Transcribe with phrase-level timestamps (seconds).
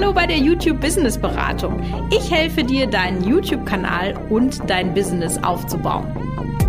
[0.00, 1.82] Hallo bei der YouTube Business Beratung.
[2.12, 6.06] Ich helfe dir, deinen YouTube-Kanal und dein Business aufzubauen.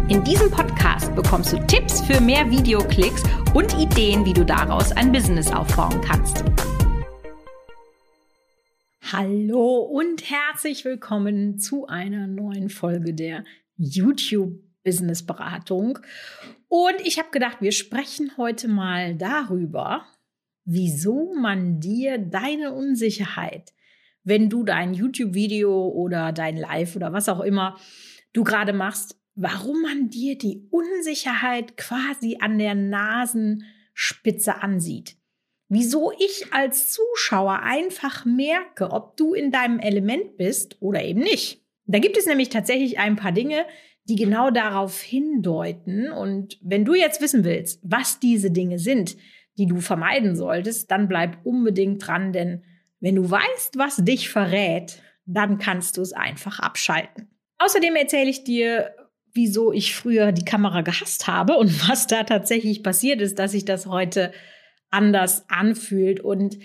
[0.09, 3.21] In diesem Podcast bekommst du Tipps für mehr Videoklicks
[3.53, 6.43] und Ideen, wie du daraus ein Business aufbauen kannst.
[9.11, 13.43] Hallo und herzlich willkommen zu einer neuen Folge der
[13.77, 14.53] YouTube
[14.83, 15.99] Business Beratung.
[16.67, 20.07] Und ich habe gedacht, wir sprechen heute mal darüber,
[20.71, 23.73] wieso man dir deine Unsicherheit,
[24.23, 27.77] wenn du dein YouTube-Video oder dein Live oder was auch immer
[28.33, 35.15] du gerade machst, warum man dir die Unsicherheit quasi an der Nasenspitze ansieht.
[35.69, 41.63] Wieso ich als Zuschauer einfach merke, ob du in deinem Element bist oder eben nicht.
[41.85, 43.65] Da gibt es nämlich tatsächlich ein paar Dinge,
[44.03, 46.11] die genau darauf hindeuten.
[46.11, 49.17] Und wenn du jetzt wissen willst, was diese Dinge sind,
[49.57, 52.63] die du vermeiden solltest, dann bleib unbedingt dran, denn
[52.99, 57.29] wenn du weißt, was dich verrät, dann kannst du es einfach abschalten.
[57.59, 58.95] Außerdem erzähle ich dir,
[59.33, 63.65] wieso ich früher die Kamera gehasst habe und was da tatsächlich passiert ist, dass sich
[63.65, 64.31] das heute
[64.89, 66.19] anders anfühlt.
[66.19, 66.57] Und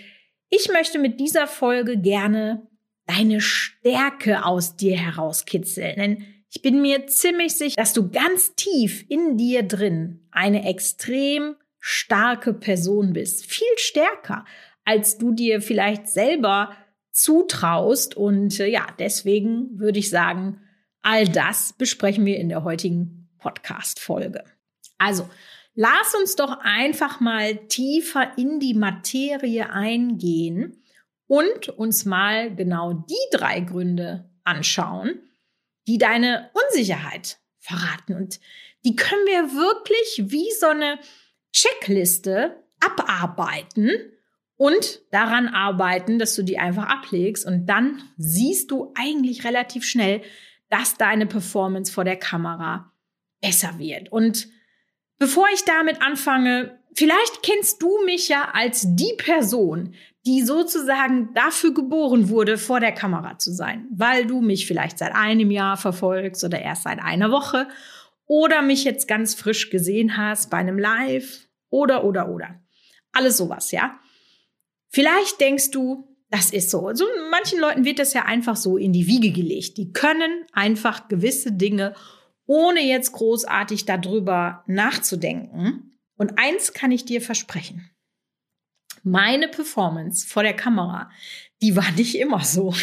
[0.49, 2.67] ich möchte mit dieser Folge gerne
[3.05, 5.95] deine Stärke aus dir herauskitzeln.
[5.95, 11.55] Denn ich bin mir ziemlich sicher, dass du ganz tief in dir drin eine extrem
[11.87, 13.45] starke Person bist.
[13.45, 14.43] Viel stärker,
[14.85, 16.75] als du dir vielleicht selber
[17.11, 18.17] zutraust.
[18.17, 20.61] Und äh, ja, deswegen würde ich sagen,
[21.03, 24.43] all das besprechen wir in der heutigen Podcast-Folge.
[24.97, 25.29] Also,
[25.75, 30.81] lass uns doch einfach mal tiefer in die Materie eingehen
[31.27, 35.19] und uns mal genau die drei Gründe anschauen,
[35.87, 38.15] die deine Unsicherheit verraten.
[38.15, 38.39] Und
[38.85, 40.97] die können wir wirklich wie so eine
[41.55, 43.89] Checkliste abarbeiten
[44.57, 50.21] und daran arbeiten, dass du die einfach ablegst und dann siehst du eigentlich relativ schnell,
[50.69, 52.91] dass deine Performance vor der Kamera
[53.41, 54.11] besser wird.
[54.11, 54.49] Und
[55.17, 59.95] bevor ich damit anfange, vielleicht kennst du mich ja als die Person,
[60.25, 65.13] die sozusagen dafür geboren wurde, vor der Kamera zu sein, weil du mich vielleicht seit
[65.15, 67.67] einem Jahr verfolgst oder erst seit einer Woche
[68.27, 71.44] oder mich jetzt ganz frisch gesehen hast bei einem Live
[71.75, 72.61] oder, oder, oder.
[73.11, 73.99] Alles sowas, ja.
[74.89, 76.91] Vielleicht denkst du, das ist so.
[76.93, 79.77] So manchen Leuten wird das ja einfach so in die Wiege gelegt.
[79.77, 81.93] Die können einfach gewisse Dinge,
[82.45, 85.97] ohne jetzt großartig darüber nachzudenken.
[86.17, 87.89] Und eins kann ich dir versprechen.
[89.03, 91.11] Meine Performance vor der Kamera,
[91.61, 92.73] die war nicht immer so.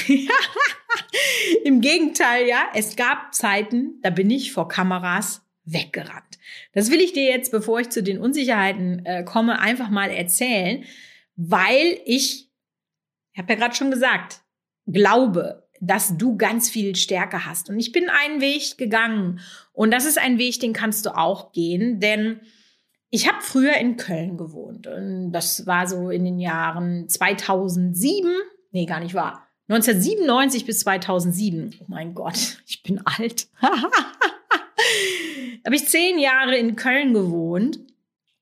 [1.65, 6.39] Im Gegenteil, ja, es gab Zeiten, da bin ich vor Kameras weggerannt.
[6.73, 10.85] Das will ich dir jetzt, bevor ich zu den Unsicherheiten äh, komme, einfach mal erzählen,
[11.37, 12.51] weil ich,
[13.33, 14.43] ich habe ja gerade schon gesagt,
[14.87, 17.69] glaube, dass du ganz viel Stärke hast.
[17.69, 19.41] Und ich bin einen Weg gegangen.
[19.73, 22.41] Und das ist ein Weg, den kannst du auch gehen, denn
[23.11, 24.87] ich habe früher in Köln gewohnt.
[24.87, 28.33] Und das war so in den Jahren 2007,
[28.71, 29.49] nee, gar nicht wahr.
[29.69, 31.75] 1997 bis 2007.
[31.81, 33.49] Oh mein Gott, ich bin alt.
[35.65, 37.79] habe ich zehn Jahre in Köln gewohnt.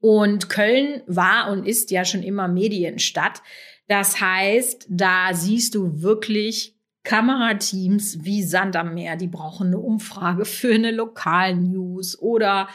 [0.01, 3.43] Und Köln war und ist ja schon immer Medienstadt.
[3.87, 9.17] Das heißt, da siehst du wirklich Kamerateams wie Sand am Meer.
[9.17, 12.69] Die brauchen eine Umfrage für eine Lokalnews oder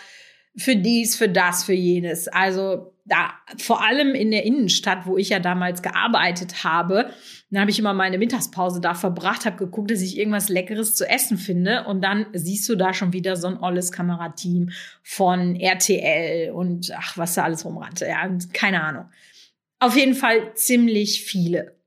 [0.56, 2.28] für dies, für das, für jenes.
[2.28, 7.12] Also da vor allem in der Innenstadt, wo ich ja damals gearbeitet habe,
[7.56, 11.08] dann habe ich immer meine Mittagspause da verbracht, habe geguckt, dass ich irgendwas Leckeres zu
[11.08, 14.72] essen finde und dann siehst du da schon wieder so ein olles Kamerateam
[15.04, 19.06] von RTL und ach, was da alles rumrannte, ja, keine Ahnung.
[19.80, 21.78] Auf jeden Fall ziemlich viele.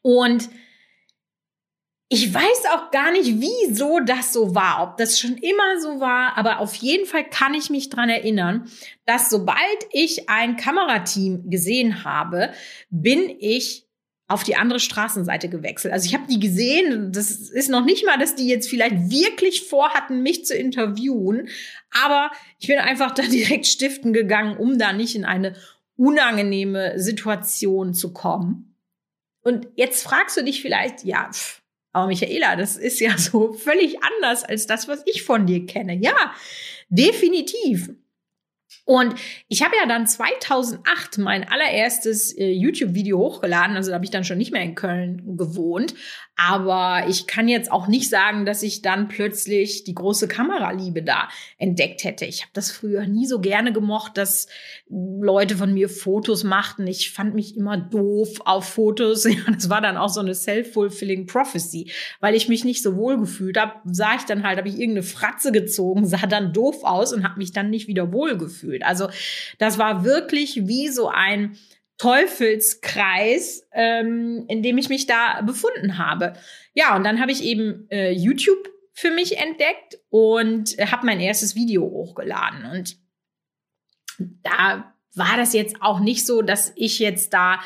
[0.00, 0.48] Und
[2.08, 6.38] ich weiß auch gar nicht, wieso das so war, ob das schon immer so war,
[6.38, 8.66] aber auf jeden Fall kann ich mich dran erinnern,
[9.04, 9.58] dass sobald
[9.92, 12.54] ich ein Kamerateam gesehen habe,
[12.88, 13.87] bin ich
[14.28, 15.92] auf die andere Straßenseite gewechselt.
[15.92, 19.62] Also ich habe die gesehen, das ist noch nicht mal, dass die jetzt vielleicht wirklich
[19.62, 21.48] vorhatten, mich zu interviewen,
[21.90, 25.54] aber ich bin einfach da direkt stiften gegangen, um da nicht in eine
[25.96, 28.76] unangenehme Situation zu kommen.
[29.40, 31.62] Und jetzt fragst du dich vielleicht, ja, pff,
[31.92, 35.96] aber Michaela, das ist ja so völlig anders als das, was ich von dir kenne.
[35.96, 36.34] Ja,
[36.90, 37.90] definitiv.
[38.84, 39.14] Und
[39.48, 43.76] ich habe ja dann 2008 mein allererstes äh, YouTube-Video hochgeladen.
[43.76, 45.94] Also da habe ich dann schon nicht mehr in Köln gewohnt.
[46.40, 51.28] Aber ich kann jetzt auch nicht sagen, dass ich dann plötzlich die große Kameraliebe da
[51.58, 52.26] entdeckt hätte.
[52.26, 54.46] Ich habe das früher nie so gerne gemocht, dass
[54.88, 56.86] Leute von mir Fotos machten.
[56.86, 59.26] Ich fand mich immer doof auf Fotos.
[59.52, 61.90] das war dann auch so eine self-fulfilling prophecy,
[62.20, 63.72] weil ich mich nicht so wohl gefühlt habe.
[63.90, 67.38] Sah ich dann halt, habe ich irgendeine Fratze gezogen, sah dann doof aus und habe
[67.38, 68.84] mich dann nicht wieder wohl gefühlt.
[68.84, 69.08] Also
[69.58, 71.58] das war wirklich wie so ein
[71.98, 76.34] Teufelskreis, ähm, in dem ich mich da befunden habe.
[76.72, 81.54] Ja, und dann habe ich eben äh, YouTube für mich entdeckt und habe mein erstes
[81.54, 82.64] Video hochgeladen.
[82.70, 82.96] Und
[84.42, 87.60] da war das jetzt auch nicht so, dass ich jetzt da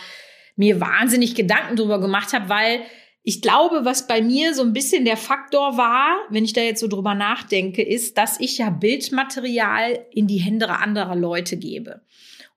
[0.56, 2.82] mir wahnsinnig Gedanken drüber gemacht habe, weil
[3.22, 6.80] ich glaube, was bei mir so ein bisschen der Faktor war, wenn ich da jetzt
[6.80, 12.02] so drüber nachdenke, ist, dass ich ja Bildmaterial in die Hände anderer Leute gebe.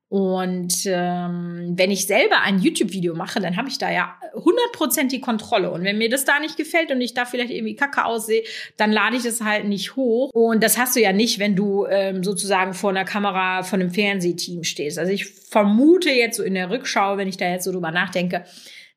[0.07, 5.19] Und ähm, wenn ich selber ein YouTube-Video mache, dann habe ich da ja 100% die
[5.19, 5.71] Kontrolle.
[5.71, 8.43] Und wenn mir das da nicht gefällt und ich da vielleicht irgendwie kacke aussehe,
[8.77, 10.29] dann lade ich das halt nicht hoch.
[10.31, 13.89] Und das hast du ja nicht, wenn du ähm, sozusagen vor einer Kamera von einem
[13.89, 14.99] Fernsehteam stehst.
[14.99, 18.45] Also ich vermute jetzt so in der Rückschau, wenn ich da jetzt so drüber nachdenke,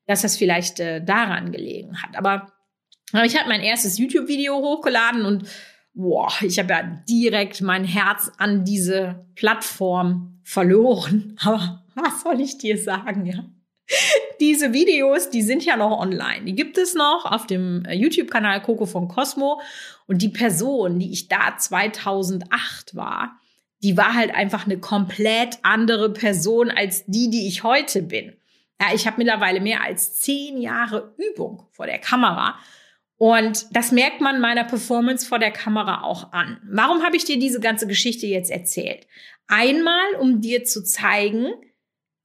[0.05, 2.17] dass das vielleicht äh, daran gelegen hat.
[2.17, 2.51] Aber
[3.25, 5.49] ich habe mein erstes YouTube-Video hochgeladen und
[5.95, 11.35] boah, ich habe ja direkt mein Herz an diese Plattform verloren.
[11.43, 13.45] Aber was soll ich dir sagen, ja?
[14.39, 16.45] Diese Videos, die sind ja noch online.
[16.45, 19.61] Die gibt es noch auf dem äh, YouTube-Kanal Coco von Cosmo.
[20.07, 23.39] Und die Person, die ich da 2008 war,
[23.83, 28.35] die war halt einfach eine komplett andere Person als die, die ich heute bin.
[28.81, 32.57] Ja, ich habe mittlerweile mehr als zehn Jahre Übung vor der Kamera
[33.19, 36.57] und das merkt man meiner Performance vor der Kamera auch an.
[36.63, 39.07] Warum habe ich dir diese ganze Geschichte jetzt erzählt?
[39.49, 41.47] Einmal, um dir zu zeigen,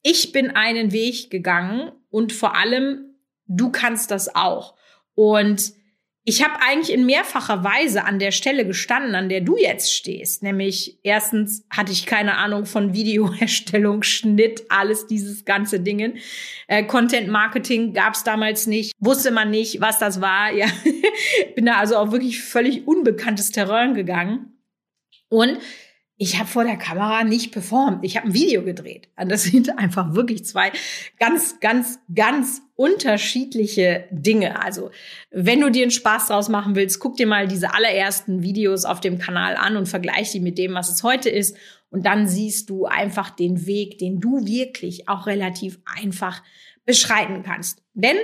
[0.03, 3.17] ich bin einen Weg gegangen und vor allem,
[3.47, 4.75] du kannst das auch.
[5.15, 5.73] Und
[6.27, 10.43] ich habe eigentlich in mehrfacher Weise an der Stelle gestanden, an der du jetzt stehst.
[10.43, 16.19] Nämlich erstens hatte ich keine Ahnung von Videoherstellung, Schnitt, alles dieses ganze Dingen.
[16.67, 20.53] Äh, Content Marketing gab es damals nicht, wusste man nicht, was das war.
[20.53, 20.67] Ja,
[21.55, 24.59] bin da also auch wirklich völlig unbekanntes Terrain gegangen.
[25.31, 25.59] Und
[26.17, 28.05] ich habe vor der Kamera nicht performt.
[28.05, 29.09] Ich habe ein Video gedreht.
[29.17, 30.71] Und das sind einfach wirklich zwei
[31.19, 34.63] ganz, ganz, ganz unterschiedliche Dinge.
[34.63, 34.91] Also,
[35.31, 39.01] wenn du dir einen Spaß draus machen willst, guck dir mal diese allerersten Videos auf
[39.01, 41.57] dem Kanal an und vergleich die mit dem, was es heute ist.
[41.91, 46.43] Und dann siehst du einfach den Weg, den du wirklich auch relativ einfach
[46.85, 47.83] beschreiten kannst.
[47.95, 48.17] Denn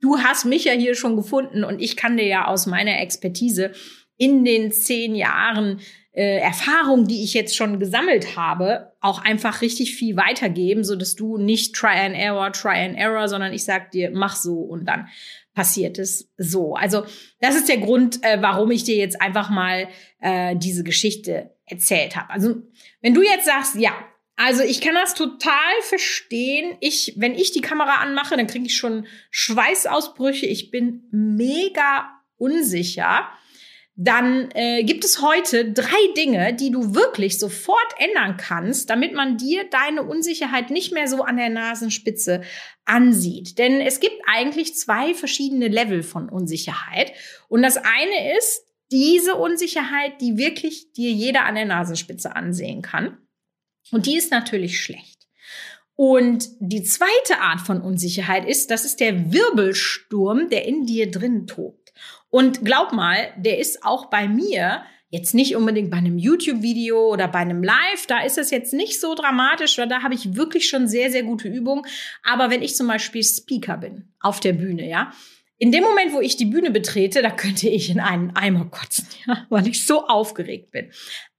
[0.00, 3.72] du hast mich ja hier schon gefunden und ich kann dir ja aus meiner Expertise
[4.16, 5.80] in den zehn Jahren
[6.16, 11.14] äh, Erfahrung, die ich jetzt schon gesammelt habe, auch einfach richtig viel weitergeben, so dass
[11.14, 14.86] du nicht try and error, try and error, sondern ich sag dir, mach so und
[14.86, 15.08] dann
[15.54, 16.74] passiert es so.
[16.74, 17.04] Also
[17.40, 19.88] das ist der Grund, äh, warum ich dir jetzt einfach mal
[20.20, 22.30] äh, diese Geschichte erzählt habe.
[22.30, 22.62] Also
[23.02, 23.92] wenn du jetzt sagst, ja,
[24.36, 26.78] also ich kann das total verstehen.
[26.80, 30.46] Ich, wenn ich die Kamera anmache, dann kriege ich schon Schweißausbrüche.
[30.46, 32.08] Ich bin mega
[32.38, 33.28] unsicher
[33.98, 39.38] dann äh, gibt es heute drei Dinge, die du wirklich sofort ändern kannst, damit man
[39.38, 42.42] dir deine Unsicherheit nicht mehr so an der Nasenspitze
[42.84, 43.56] ansieht.
[43.56, 47.12] Denn es gibt eigentlich zwei verschiedene Level von Unsicherheit.
[47.48, 53.16] Und das eine ist diese Unsicherheit, die wirklich dir jeder an der Nasenspitze ansehen kann.
[53.92, 55.26] Und die ist natürlich schlecht.
[55.94, 61.46] Und die zweite Art von Unsicherheit ist, das ist der Wirbelsturm, der in dir drin
[61.46, 61.85] tobt.
[62.36, 67.28] Und glaub mal, der ist auch bei mir jetzt nicht unbedingt bei einem YouTube-Video oder
[67.28, 70.68] bei einem Live, da ist es jetzt nicht so dramatisch, weil da habe ich wirklich
[70.68, 71.86] schon sehr, sehr gute Übungen.
[72.22, 75.12] Aber wenn ich zum Beispiel Speaker bin auf der Bühne, ja,
[75.56, 79.08] in dem Moment, wo ich die Bühne betrete, da könnte ich in einen Eimer kotzen,
[79.26, 80.90] ja, weil ich so aufgeregt bin.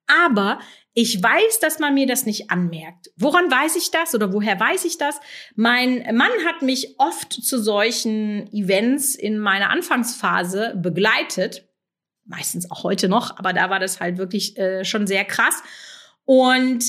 [0.07, 0.59] Aber
[0.93, 3.11] ich weiß, dass man mir das nicht anmerkt.
[3.17, 5.19] Woran weiß ich das oder woher weiß ich das?
[5.55, 11.69] Mein Mann hat mich oft zu solchen Events in meiner Anfangsphase begleitet.
[12.25, 15.61] Meistens auch heute noch, aber da war das halt wirklich äh, schon sehr krass.
[16.25, 16.83] Und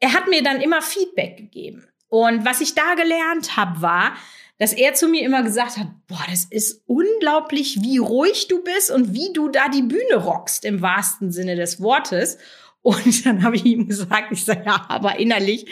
[0.00, 1.86] er hat mir dann immer Feedback gegeben.
[2.08, 4.16] Und was ich da gelernt habe, war,
[4.58, 8.90] dass er zu mir immer gesagt hat, boah, das ist unglaublich, wie ruhig du bist
[8.90, 12.38] und wie du da die Bühne rockst im wahrsten Sinne des Wortes.
[12.84, 15.66] Und dann habe ich ihm gesagt, ich sage, ja, aber innerlich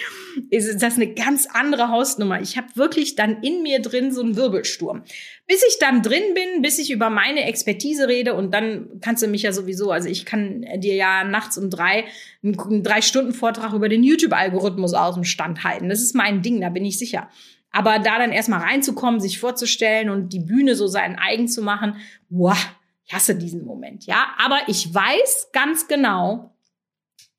[0.50, 2.40] ist das eine ganz andere Hausnummer.
[2.40, 5.02] Ich habe wirklich dann in mir drin so einen Wirbelsturm.
[5.46, 9.28] Bis ich dann drin bin, bis ich über meine Expertise rede und dann kannst du
[9.28, 12.06] mich ja sowieso, also ich kann dir ja nachts um drei
[12.42, 15.90] einen drei Stunden Vortrag über den YouTube-Algorithmus aus dem Stand halten.
[15.90, 17.28] Das ist mein Ding, da bin ich sicher.
[17.72, 21.96] Aber da dann erstmal reinzukommen, sich vorzustellen und die Bühne so sein eigen zu machen,
[22.28, 22.56] wow,
[23.04, 24.26] ich hasse diesen Moment, ja.
[24.38, 26.54] Aber ich weiß ganz genau,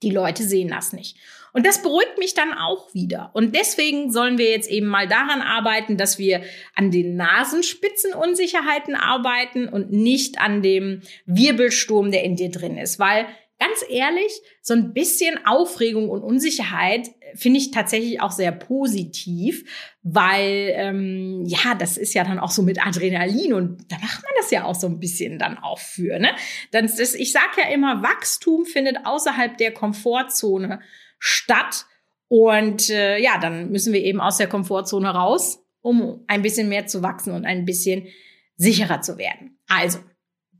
[0.01, 1.17] die Leute sehen das nicht.
[1.53, 3.29] Und das beruhigt mich dann auch wieder.
[3.33, 6.41] Und deswegen sollen wir jetzt eben mal daran arbeiten, dass wir
[6.73, 12.97] an den Nasenspitzenunsicherheiten arbeiten und nicht an dem Wirbelsturm, der in dir drin ist.
[12.97, 13.27] Weil
[13.59, 19.63] ganz ehrlich, so ein bisschen Aufregung und Unsicherheit finde ich tatsächlich auch sehr positiv,
[20.01, 24.31] weil ähm, ja, das ist ja dann auch so mit Adrenalin und da macht man
[24.37, 26.19] das ja auch so ein bisschen dann auch für.
[26.19, 26.29] Ne?
[26.71, 30.81] Das, das, ich sage ja immer, Wachstum findet außerhalb der Komfortzone
[31.19, 31.85] statt.
[32.27, 36.87] Und äh, ja, dann müssen wir eben aus der Komfortzone raus, um ein bisschen mehr
[36.87, 38.07] zu wachsen und ein bisschen
[38.55, 39.59] sicherer zu werden.
[39.67, 39.99] Also,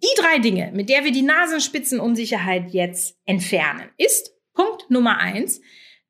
[0.01, 5.61] die drei Dinge, mit der wir die Nasenspitzenunsicherheit jetzt entfernen, ist Punkt Nummer eins,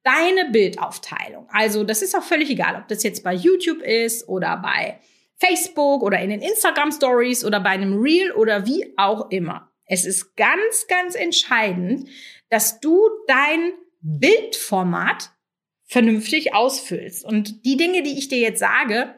[0.04, 1.48] deine Bildaufteilung.
[1.50, 5.00] Also das ist auch völlig egal, ob das jetzt bei YouTube ist oder bei
[5.38, 9.72] Facebook oder in den Instagram Stories oder bei einem Reel oder wie auch immer.
[9.86, 12.10] Es ist ganz, ganz entscheidend,
[12.50, 15.32] dass du dein Bildformat
[15.86, 17.25] vernünftig ausfüllst.
[17.25, 19.16] Und die Dinge, die ich dir jetzt sage,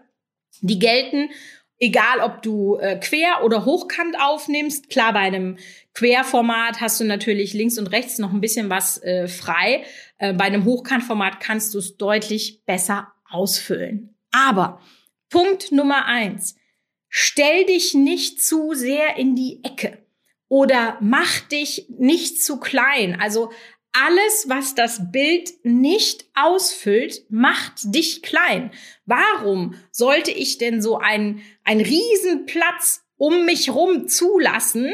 [0.62, 1.30] die gelten
[1.79, 4.89] egal ob du äh, quer oder hochkant aufnimmst.
[4.89, 5.58] Klar, bei einem
[5.94, 9.86] Querformat hast du natürlich links und rechts noch ein bisschen was äh, frei.
[10.17, 14.15] Äh, bei einem Hochkantformat kannst du es deutlich besser ausfüllen.
[14.32, 14.82] Aber
[15.29, 16.55] Punkt Nummer eins.
[17.10, 20.05] Stell dich nicht zu sehr in die Ecke
[20.48, 23.20] oder mach dich nicht zu klein.
[23.20, 23.51] Also
[24.04, 28.72] alles, was das Bild nicht ausfüllt, macht dich klein.
[29.06, 34.94] Warum sollte ich denn so einen, einen Riesenplatz um mich rum zulassen,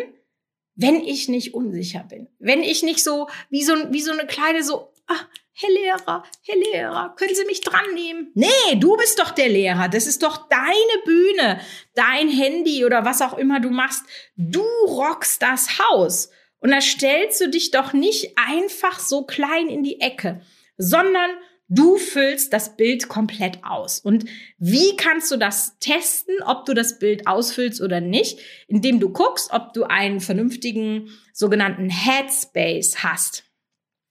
[0.75, 2.27] wenn ich nicht unsicher bin?
[2.39, 6.55] Wenn ich nicht so wie so, wie so eine kleine so, ah, Herr Lehrer, Herr
[6.55, 8.31] Lehrer, können Sie mich dran nehmen?
[8.33, 9.89] Nee, du bist doch der Lehrer.
[9.89, 11.59] Das ist doch deine Bühne,
[11.93, 14.03] dein Handy oder was auch immer du machst.
[14.37, 16.29] Du rockst das Haus.
[16.61, 20.41] Und da stellst du dich doch nicht einfach so klein in die Ecke,
[20.77, 21.31] sondern
[21.67, 23.99] du füllst das Bild komplett aus.
[23.99, 24.25] Und
[24.59, 28.39] wie kannst du das testen, ob du das Bild ausfüllst oder nicht?
[28.67, 33.43] Indem du guckst, ob du einen vernünftigen sogenannten Headspace hast.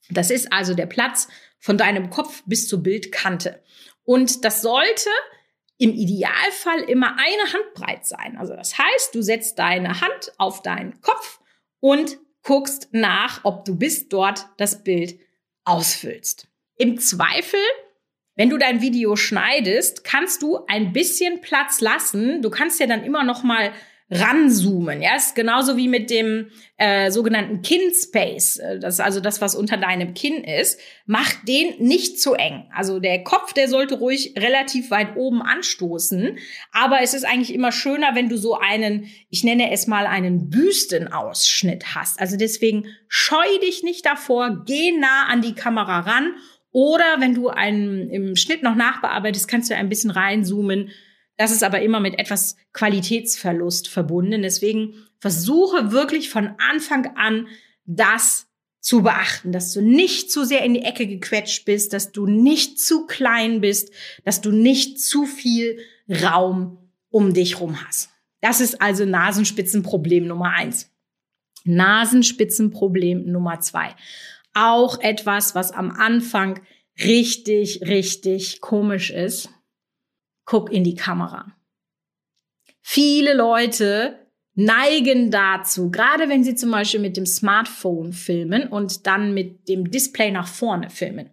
[0.09, 3.63] Das ist also der Platz von deinem Kopf bis zur Bildkante.
[4.03, 5.09] Und das sollte
[5.77, 8.37] im Idealfall immer eine Handbreit sein.
[8.37, 11.39] Also das heißt, du setzt deine Hand auf deinen Kopf
[11.79, 15.19] und guckst nach, ob du bis dort das Bild
[15.63, 16.47] ausfüllst.
[16.77, 17.59] Im Zweifel,
[18.35, 22.41] wenn du dein Video schneidest, kannst du ein bisschen Platz lassen.
[22.41, 23.71] Du kannst ja dann immer noch mal
[24.11, 25.01] ranzoomen.
[25.01, 28.57] Ja, ist genauso wie mit dem äh, sogenannten Kin-Space.
[28.57, 30.79] Äh, das ist also das, was unter deinem Kinn ist.
[31.05, 32.65] Mach den nicht zu eng.
[32.75, 36.37] Also der Kopf, der sollte ruhig relativ weit oben anstoßen.
[36.73, 40.49] Aber es ist eigentlich immer schöner, wenn du so einen, ich nenne es mal einen
[40.49, 42.19] Büstenausschnitt hast.
[42.19, 46.33] Also deswegen scheu dich nicht davor, geh nah an die Kamera ran.
[46.73, 50.89] Oder wenn du einen im Schnitt noch nachbearbeitest, kannst du ein bisschen reinzoomen
[51.37, 54.41] das ist aber immer mit etwas Qualitätsverlust verbunden.
[54.41, 57.47] Deswegen versuche wirklich von Anfang an
[57.85, 58.47] das
[58.79, 62.79] zu beachten, dass du nicht zu sehr in die Ecke gequetscht bist, dass du nicht
[62.79, 63.91] zu klein bist,
[64.23, 66.77] dass du nicht zu viel Raum
[67.09, 68.09] um dich rum hast.
[68.41, 70.91] Das ist also Nasenspitzenproblem Nummer eins.
[71.63, 73.95] Nasenspitzenproblem Nummer zwei.
[74.53, 76.59] Auch etwas, was am Anfang
[76.99, 79.49] richtig, richtig komisch ist
[80.51, 81.45] guck in die Kamera.
[82.81, 84.19] Viele Leute
[84.53, 89.89] neigen dazu, gerade wenn sie zum Beispiel mit dem Smartphone filmen und dann mit dem
[89.89, 91.29] Display nach vorne filmen,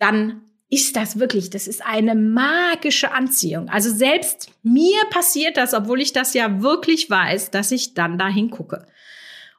[0.00, 3.68] dann ist das wirklich, das ist eine magische Anziehung.
[3.68, 8.26] Also selbst mir passiert das, obwohl ich das ja wirklich weiß, dass ich dann da
[8.26, 8.88] hingucke.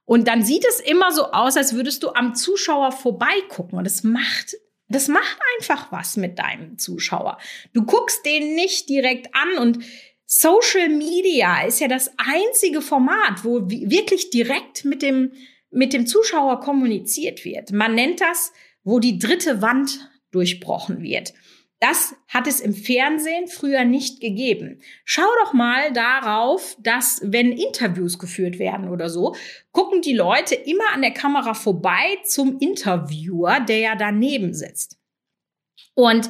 [0.04, 3.78] Und dann sieht es immer so aus, als würdest du am Zuschauer vorbeigucken.
[3.78, 7.38] Und es macht das macht einfach was mit deinem Zuschauer.
[7.74, 9.84] Du guckst den nicht direkt an und
[10.25, 15.34] Social Media ist ja das einzige Format, wo wirklich direkt mit dem,
[15.70, 17.72] mit dem Zuschauer kommuniziert wird.
[17.72, 18.52] Man nennt das,
[18.84, 21.34] wo die dritte Wand durchbrochen wird.
[21.84, 24.82] Das hat es im Fernsehen früher nicht gegeben.
[25.04, 29.36] Schau doch mal darauf, dass wenn Interviews geführt werden oder so,
[29.74, 34.98] gucken die Leute immer an der Kamera vorbei zum Interviewer, der ja daneben sitzt.
[35.94, 36.30] Und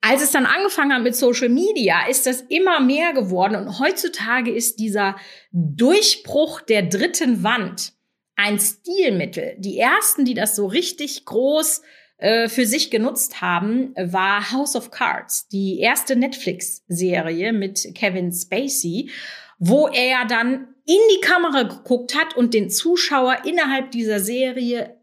[0.00, 4.52] als es dann angefangen hat mit Social Media, ist das immer mehr geworden und heutzutage
[4.52, 5.16] ist dieser
[5.50, 7.94] Durchbruch der dritten Wand
[8.36, 9.56] ein Stilmittel.
[9.58, 11.82] Die ersten, die das so richtig groß
[12.22, 19.10] äh, für sich genutzt haben, war House of Cards, die erste Netflix-Serie mit Kevin Spacey,
[19.58, 25.00] wo er dann in die Kamera geguckt hat und den Zuschauer innerhalb dieser Serie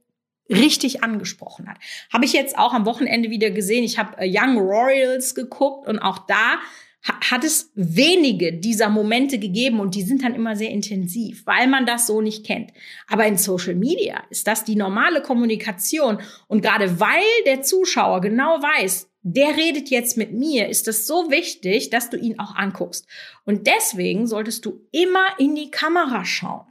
[0.50, 1.78] richtig angesprochen hat.
[2.10, 3.84] Habe ich jetzt auch am Wochenende wieder gesehen.
[3.84, 6.60] Ich habe äh, Young Royals geguckt und auch da
[7.02, 11.86] hat es wenige dieser Momente gegeben und die sind dann immer sehr intensiv, weil man
[11.86, 12.72] das so nicht kennt.
[13.08, 18.62] Aber in Social Media ist das die normale Kommunikation und gerade weil der Zuschauer genau
[18.62, 23.06] weiß, der redet jetzt mit mir, ist es so wichtig, dass du ihn auch anguckst.
[23.46, 26.66] Und deswegen solltest du immer in die Kamera schauen.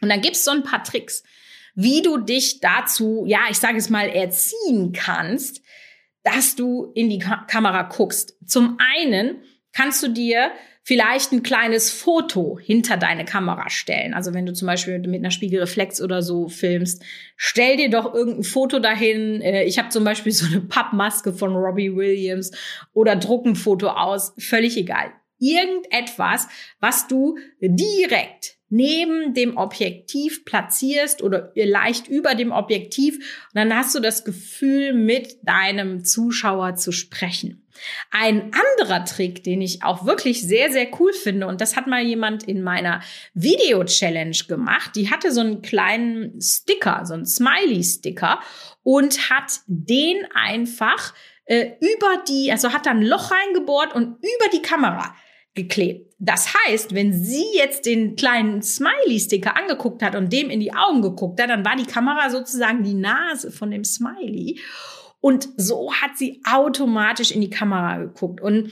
[0.00, 1.22] Und dann gibt es so ein paar Tricks,
[1.74, 5.61] wie du dich dazu, ja, ich sage es mal, erziehen kannst,
[6.22, 8.36] dass du in die Ka Kamera guckst.
[8.46, 10.52] Zum einen kannst du dir
[10.84, 14.14] vielleicht ein kleines Foto hinter deine Kamera stellen.
[14.14, 17.02] Also wenn du zum Beispiel mit einer Spiegelreflex oder so filmst,
[17.36, 19.40] stell dir doch irgendein Foto dahin.
[19.40, 22.50] Äh, ich habe zum Beispiel so eine Pappmaske von Robbie Williams
[22.92, 24.34] oder druck ein Foto aus.
[24.38, 25.12] Völlig egal.
[25.38, 26.48] Irgendetwas,
[26.80, 33.18] was du direkt neben dem Objektiv platzierst oder leicht über dem Objektiv
[33.52, 37.66] dann hast du das Gefühl, mit deinem Zuschauer zu sprechen.
[38.10, 42.02] Ein anderer Trick, den ich auch wirklich sehr, sehr cool finde, und das hat mal
[42.02, 43.02] jemand in meiner
[43.34, 48.40] Video-Challenge gemacht, die hatte so einen kleinen Sticker, so einen Smiley-Sticker
[48.82, 51.12] und hat den einfach
[51.44, 55.14] äh, über die, also hat da ein Loch reingebohrt und über die Kamera
[55.54, 56.14] geklebt.
[56.18, 61.02] Das heißt, wenn sie jetzt den kleinen Smiley-Sticker angeguckt hat und dem in die Augen
[61.02, 64.60] geguckt hat, dann war die Kamera sozusagen die Nase von dem Smiley.
[65.20, 68.40] Und so hat sie automatisch in die Kamera geguckt.
[68.40, 68.70] Und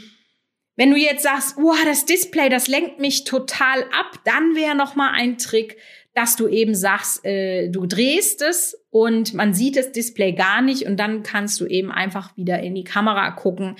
[0.77, 4.97] wenn du jetzt sagst, oh, das Display, das lenkt mich total ab, dann wäre noch
[4.97, 5.77] mal ein Trick,
[6.15, 10.87] dass du eben sagst, äh, du drehst es und man sieht das Display gar nicht
[10.87, 13.77] und dann kannst du eben einfach wieder in die Kamera gucken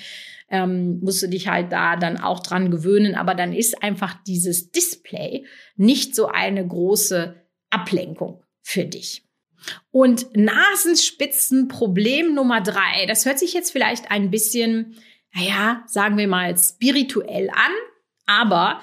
[0.51, 3.15] ähm, musst du dich halt da dann auch dran gewöhnen.
[3.15, 7.41] Aber dann ist einfach dieses Display nicht so eine große
[7.71, 9.25] Ablenkung für dich.
[9.91, 14.97] Und Nasenspitzenproblem Nummer drei, das hört sich jetzt vielleicht ein bisschen,
[15.35, 17.73] naja, sagen wir mal, spirituell an,
[18.27, 18.81] aber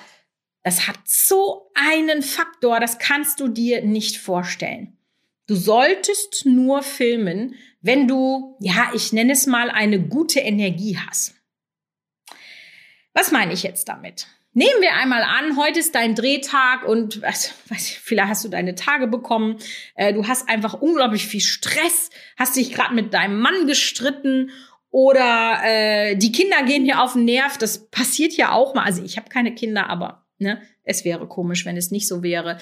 [0.63, 4.96] das hat so einen Faktor, das kannst du dir nicht vorstellen.
[5.47, 11.35] Du solltest nur filmen, wenn du, ja, ich nenne es mal, eine gute Energie hast.
[13.13, 14.27] Was meine ich jetzt damit?
[14.51, 18.75] Nehmen wir einmal an, heute ist dein Drehtag und was, was, vielleicht hast du deine
[18.75, 19.57] Tage bekommen.
[19.95, 24.51] Äh, du hast einfach unglaublich viel Stress, hast dich gerade mit deinem Mann gestritten
[24.89, 27.57] oder äh, die Kinder gehen hier auf den Nerv.
[27.57, 28.83] Das passiert ja auch mal.
[28.83, 32.57] Also ich habe keine Kinder, aber ne, es wäre komisch, wenn es nicht so wäre.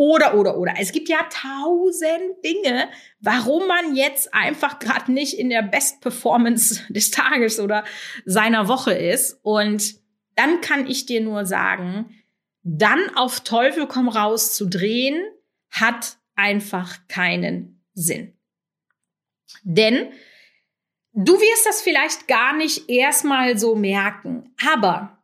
[0.00, 0.72] Oder, oder, oder.
[0.78, 2.88] Es gibt ja tausend Dinge,
[3.20, 7.84] warum man jetzt einfach gerade nicht in der Best Performance des Tages oder
[8.24, 9.38] seiner Woche ist.
[9.42, 9.96] Und
[10.36, 12.14] dann kann ich dir nur sagen,
[12.62, 15.22] dann auf Teufel komm raus zu drehen,
[15.68, 18.38] hat einfach keinen Sinn.
[19.64, 20.12] Denn
[21.12, 25.19] du wirst das vielleicht gar nicht erstmal so merken, aber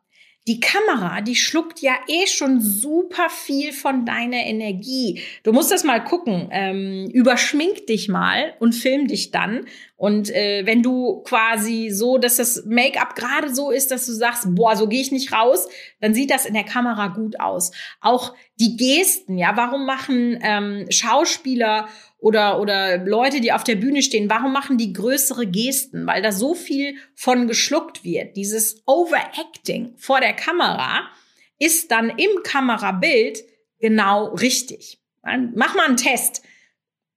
[0.47, 5.21] die Kamera, die schluckt ja eh schon super viel von deiner Energie.
[5.43, 6.49] Du musst das mal gucken.
[6.53, 9.67] Ähm, überschmink dich mal und film dich dann.
[9.97, 14.45] Und äh, wenn du quasi so, dass das Make-up gerade so ist, dass du sagst,
[14.55, 15.67] boah, so gehe ich nicht raus,
[16.01, 17.73] dann sieht das in der Kamera gut aus.
[18.03, 24.03] Auch die Gesten, ja, warum machen ähm, Schauspieler oder, oder Leute, die auf der Bühne
[24.03, 26.07] stehen, warum machen die größere Gesten?
[26.07, 28.37] Weil da so viel von geschluckt wird.
[28.37, 31.09] Dieses Overacting vor der Kamera
[31.59, 33.43] ist dann im Kamerabild
[33.81, 34.99] genau richtig.
[35.23, 36.43] Mach mal einen Test.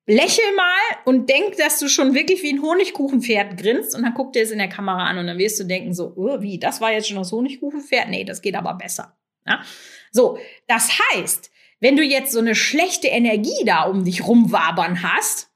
[0.09, 4.33] Lächel mal und denk, dass du schon wirklich wie ein Honigkuchenpferd grinst und dann guck
[4.33, 6.81] dir es in der Kamera an und dann wirst du denken so, oh, wie, das
[6.81, 8.09] war jetzt schon das Honigkuchenpferd?
[8.09, 9.15] Nee, das geht aber besser.
[9.45, 9.61] Ja?
[10.11, 15.51] So, das heißt, wenn du jetzt so eine schlechte Energie da um dich rumwabern hast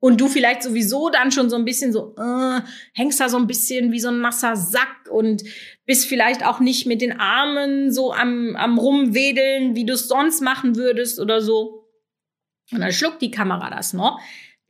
[0.00, 2.62] und du vielleicht sowieso dann schon so ein bisschen so, äh,
[2.94, 5.42] hängst da so ein bisschen wie so ein nasser Sack und
[5.84, 10.40] bist vielleicht auch nicht mit den Armen so am, am Rumwedeln, wie du es sonst
[10.40, 11.84] machen würdest oder so.
[12.72, 14.20] Und dann schluckt die Kamera das noch.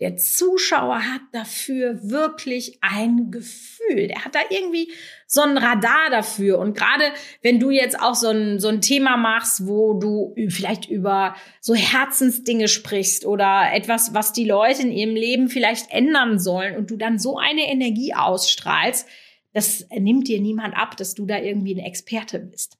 [0.00, 4.06] Der Zuschauer hat dafür wirklich ein Gefühl.
[4.06, 4.92] Der hat da irgendwie
[5.26, 6.61] so ein Radar dafür.
[6.61, 7.02] Und gerade
[7.42, 11.74] wenn du jetzt auch so ein, so ein Thema machst, wo du vielleicht über so
[11.74, 16.96] Herzensdinge sprichst oder etwas, was die Leute in ihrem Leben vielleicht ändern sollen und du
[16.96, 19.08] dann so eine Energie ausstrahlst,
[19.52, 22.78] das nimmt dir niemand ab, dass du da irgendwie ein Experte bist.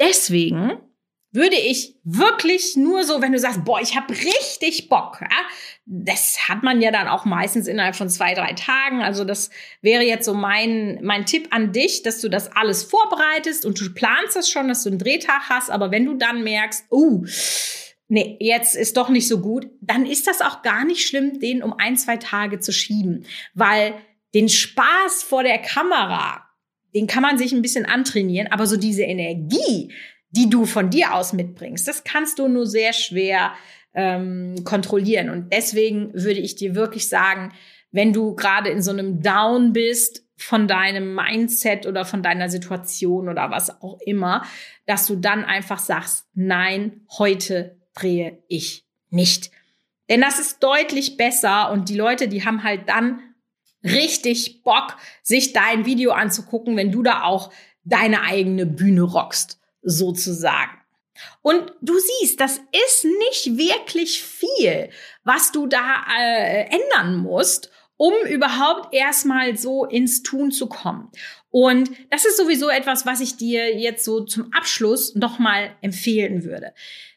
[0.00, 0.78] Deswegen
[1.30, 5.36] würde ich wirklich nur so, wenn du sagst, boah, ich habe richtig Bock, ja,
[5.84, 9.02] das hat man ja dann auch meistens innerhalb von zwei, drei Tagen.
[9.02, 9.50] Also das
[9.82, 13.92] wäre jetzt so mein, mein Tipp an dich, dass du das alles vorbereitest und du
[13.92, 15.70] planst das schon, dass du einen Drehtag hast.
[15.70, 17.24] Aber wenn du dann merkst, oh,
[18.08, 21.62] nee, jetzt ist doch nicht so gut, dann ist das auch gar nicht schlimm, den
[21.62, 23.94] um ein, zwei Tage zu schieben, weil
[24.34, 26.44] den Spaß vor der Kamera,
[26.94, 29.92] den kann man sich ein bisschen antrainieren, aber so diese Energie,
[30.30, 31.88] die du von dir aus mitbringst.
[31.88, 33.52] Das kannst du nur sehr schwer
[33.94, 35.30] ähm, kontrollieren.
[35.30, 37.52] Und deswegen würde ich dir wirklich sagen,
[37.90, 43.28] wenn du gerade in so einem Down bist von deinem Mindset oder von deiner Situation
[43.28, 44.44] oder was auch immer,
[44.86, 49.50] dass du dann einfach sagst, nein, heute drehe ich nicht.
[50.08, 53.20] Denn das ist deutlich besser und die Leute, die haben halt dann
[53.82, 57.50] richtig Bock, sich dein Video anzugucken, wenn du da auch
[57.84, 59.58] deine eigene Bühne rockst
[59.88, 60.78] sozusagen.
[61.42, 64.90] Und du siehst, das ist nicht wirklich viel,
[65.24, 71.10] was du da äh, ändern musst, um überhaupt erstmal so ins Tun zu kommen.
[71.50, 76.72] Und das ist sowieso etwas, was ich dir jetzt so zum Abschluss nochmal empfehlen würde.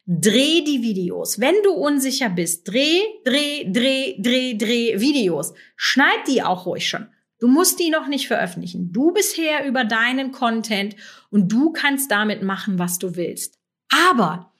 [0.06, 1.38] Dreh die Videos.
[1.38, 5.54] Wenn du unsicher bist, dreh, dreh, dreh, dreh, dreh Videos.
[5.76, 7.06] Schneid die auch ruhig schon.
[7.42, 8.92] Du musst die noch nicht veröffentlichen.
[8.92, 10.94] Du bist Herr über deinen Content
[11.28, 13.58] und du kannst damit machen, was du willst.
[13.88, 14.52] Aber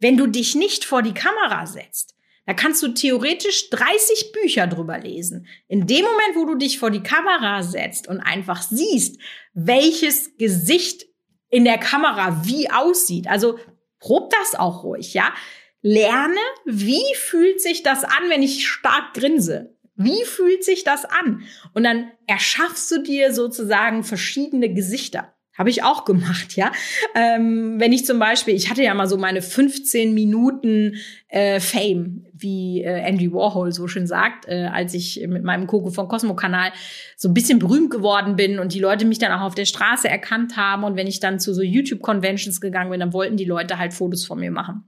[0.00, 4.98] wenn du dich nicht vor die Kamera setzt, da kannst du theoretisch 30 Bücher drüber
[4.98, 5.46] lesen.
[5.66, 9.18] In dem Moment, wo du dich vor die Kamera setzt und einfach siehst,
[9.54, 11.06] welches Gesicht
[11.48, 13.28] in der Kamera wie aussieht.
[13.28, 13.58] Also
[13.98, 15.32] prob das auch ruhig, ja?
[15.80, 19.74] Lerne, wie fühlt sich das an, wenn ich stark grinse?
[19.96, 21.42] Wie fühlt sich das an?
[21.72, 25.32] Und dann erschaffst du dir sozusagen verschiedene Gesichter.
[25.56, 26.70] Habe ich auch gemacht, ja.
[27.14, 30.96] Ähm, wenn ich zum Beispiel, ich hatte ja mal so meine 15 Minuten
[31.28, 35.90] äh, Fame, wie äh, Andy Warhol so schön sagt, äh, als ich mit meinem Coco
[35.90, 36.72] von Cosmo-Kanal
[37.16, 40.08] so ein bisschen berühmt geworden bin und die Leute mich dann auch auf der Straße
[40.08, 40.84] erkannt haben.
[40.84, 44.26] Und wenn ich dann zu so YouTube-Conventions gegangen bin, dann wollten die Leute halt Fotos
[44.26, 44.84] von mir machen.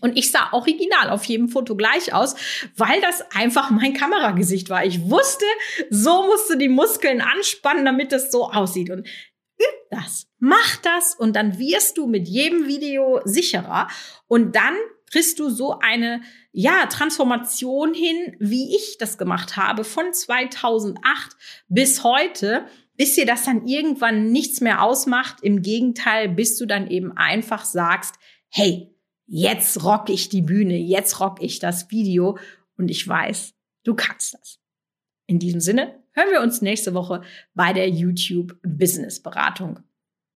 [0.00, 2.34] Und ich sah original auf jedem Foto gleich aus,
[2.76, 4.84] weil das einfach mein Kameragesicht war.
[4.84, 5.44] Ich wusste,
[5.90, 8.90] so musst du die Muskeln anspannen, damit das so aussieht.
[8.90, 9.06] Und
[9.60, 13.88] üb das, mach das und dann wirst du mit jedem Video sicherer.
[14.26, 14.74] Und dann
[15.10, 21.36] kriegst du so eine, ja, Transformation hin, wie ich das gemacht habe, von 2008
[21.68, 25.38] bis heute bis dir das dann irgendwann nichts mehr ausmacht.
[25.42, 28.16] Im Gegenteil, bis du dann eben einfach sagst,
[28.48, 28.93] hey,
[29.26, 32.38] jetzt rock ich die Bühne, jetzt rock ich das Video
[32.76, 34.58] und ich weiß, du kannst das.
[35.26, 37.22] In diesem Sinne hören wir uns nächste Woche
[37.54, 39.80] bei der YouTube Business Beratung.